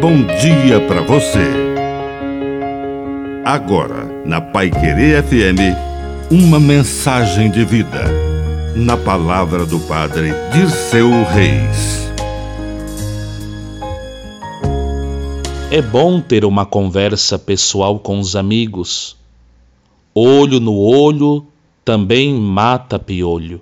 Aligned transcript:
bom 0.00 0.24
dia 0.40 0.80
para 0.88 1.02
você. 1.02 1.46
Agora, 3.44 4.06
na 4.24 4.40
Pai 4.40 4.70
Querer 4.70 5.22
FM, 5.22 5.76
uma 6.30 6.58
mensagem 6.58 7.50
de 7.50 7.66
vida. 7.66 8.06
Na 8.74 8.96
palavra 8.96 9.66
do 9.66 9.78
Padre 9.80 10.30
Dirceu 10.54 11.10
Reis. 11.24 12.10
É 15.70 15.82
bom 15.82 16.18
ter 16.18 16.46
uma 16.46 16.64
conversa 16.64 17.38
pessoal 17.38 17.98
com 17.98 18.18
os 18.18 18.34
amigos. 18.34 19.18
Olho 20.14 20.60
no 20.60 20.76
olho 20.78 21.46
também 21.84 22.32
mata 22.32 22.98
piolho. 22.98 23.60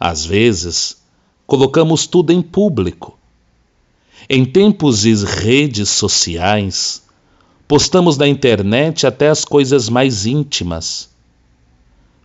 Às 0.00 0.24
vezes, 0.24 1.02
colocamos 1.46 2.06
tudo 2.06 2.32
em 2.32 2.40
público 2.40 3.17
em 4.28 4.44
tempos 4.44 5.02
de 5.02 5.14
redes 5.24 5.90
sociais, 5.90 7.02
postamos 7.66 8.16
na 8.16 8.26
internet 8.26 9.06
até 9.06 9.28
as 9.28 9.44
coisas 9.44 9.88
mais 9.88 10.24
íntimas. 10.24 11.10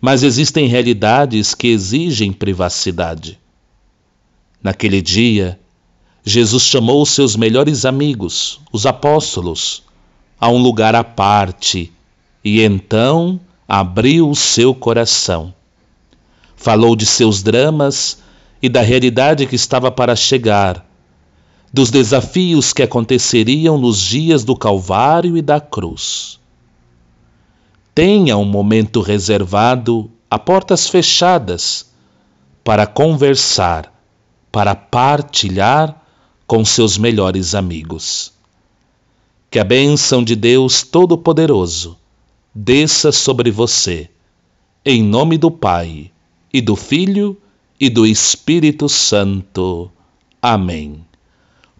Mas 0.00 0.22
existem 0.22 0.66
realidades 0.66 1.54
que 1.54 1.68
exigem 1.68 2.32
privacidade. 2.32 3.38
Naquele 4.62 5.00
dia, 5.00 5.58
Jesus 6.24 6.64
chamou 6.64 7.02
os 7.02 7.10
seus 7.10 7.36
melhores 7.36 7.84
amigos, 7.84 8.60
os 8.70 8.84
apóstolos, 8.84 9.82
a 10.38 10.48
um 10.48 10.58
lugar 10.58 10.94
à 10.94 11.04
parte 11.04 11.92
e 12.44 12.62
então 12.62 13.40
abriu 13.68 14.28
o 14.28 14.36
seu 14.36 14.74
coração. 14.74 15.54
Falou 16.56 16.96
de 16.96 17.06
seus 17.06 17.42
dramas 17.42 18.18
e 18.62 18.68
da 18.68 18.82
realidade 18.82 19.46
que 19.46 19.54
estava 19.54 19.90
para 19.90 20.16
chegar 20.16 20.89
dos 21.72 21.90
desafios 21.90 22.72
que 22.72 22.82
aconteceriam 22.82 23.78
nos 23.78 24.00
dias 24.00 24.44
do 24.44 24.56
Calvário 24.56 25.36
e 25.36 25.42
da 25.42 25.60
cruz. 25.60 26.38
Tenha 27.94 28.36
um 28.36 28.44
momento 28.44 29.00
reservado 29.00 30.10
a 30.30 30.38
portas 30.38 30.88
fechadas 30.88 31.90
para 32.64 32.86
conversar, 32.86 33.92
para 34.50 34.74
partilhar 34.74 36.00
com 36.46 36.64
seus 36.64 36.98
melhores 36.98 37.54
amigos. 37.54 38.32
Que 39.50 39.58
a 39.58 39.64
bênção 39.64 40.22
de 40.22 40.34
Deus 40.34 40.82
Todo-Poderoso 40.82 41.96
desça 42.54 43.12
sobre 43.12 43.50
você, 43.50 44.08
em 44.84 45.02
nome 45.02 45.38
do 45.38 45.50
Pai, 45.50 46.10
e 46.52 46.60
do 46.60 46.74
Filho, 46.74 47.36
e 47.78 47.88
do 47.88 48.06
Espírito 48.06 48.88
Santo. 48.88 49.90
Amém. 50.42 51.04